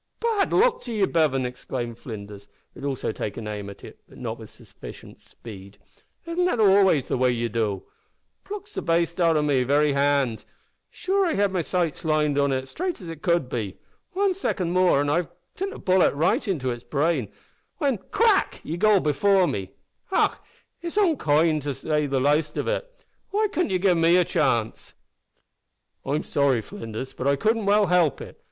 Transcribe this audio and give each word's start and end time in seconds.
"Bad 0.19 0.51
luck 0.51 0.81
to 0.85 0.91
ye, 0.93 1.05
Bevan!" 1.05 1.45
exclaimed 1.45 1.99
Flinders, 1.99 2.47
who 2.73 2.79
had 2.79 2.87
also 2.87 3.11
taken 3.11 3.47
aim 3.47 3.69
at 3.69 3.83
it, 3.83 3.99
but 4.09 4.17
not 4.17 4.39
with 4.39 4.49
sufficient 4.49 5.19
speed, 5.21 5.77
"isn't 6.25 6.45
that 6.45 6.59
always 6.59 7.07
the 7.07 7.19
way 7.19 7.29
ye 7.31 7.47
do? 7.47 7.83
plucks 8.43 8.73
the 8.73 8.81
baste 8.81 9.21
out 9.21 9.37
o' 9.37 9.43
me 9.43 9.61
very 9.63 9.91
hand. 9.93 10.43
Sure 10.89 11.27
I 11.27 11.35
had 11.35 11.53
me 11.53 11.61
sights 11.61 12.03
lined 12.03 12.39
on 12.39 12.51
it 12.51 12.63
as 12.63 12.71
straight 12.71 12.99
as 12.99 13.15
could 13.21 13.47
be; 13.47 13.77
wan 14.15 14.33
second 14.33 14.71
more 14.71 15.01
an' 15.01 15.09
I'd 15.11 15.25
have 15.25 15.31
sent 15.53 15.73
a 15.73 15.77
bullet 15.77 16.15
right 16.15 16.47
into 16.47 16.71
its 16.71 16.83
brain, 16.83 17.31
when 17.77 17.99
crack! 18.09 18.59
ye 18.63 18.77
go 18.77 18.99
before 18.99 19.45
me. 19.45 19.75
Och! 20.11 20.35
it's 20.81 20.97
onkind, 20.97 21.61
to 21.61 21.75
say 21.75 22.07
the 22.07 22.19
laste 22.19 22.57
of 22.57 22.67
it. 22.67 23.05
Why 23.29 23.47
cudn't 23.49 23.69
ye 23.69 23.77
gi' 23.77 23.93
me 23.93 24.17
a 24.17 24.25
chance?" 24.25 24.95
"I'm 26.03 26.23
sorry, 26.23 26.61
Flinders, 26.61 27.13
but 27.13 27.27
I 27.27 27.35
couldn't 27.35 27.67
well 27.67 27.85
help 27.85 28.19
it. 28.19 28.39